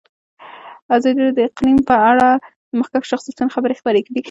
ازادي 0.95 1.19
راډیو 1.21 1.35
د 1.37 1.39
اقلیم 1.49 1.79
په 1.89 1.95
اړه 2.09 2.27
د 2.69 2.71
مخکښو 2.79 3.09
شخصیتونو 3.11 3.53
خبرې 3.55 3.75
خپرې 3.79 4.01
کړي. 4.07 4.19